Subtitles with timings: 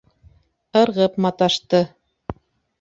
[0.81, 1.85] Ырғып маташты.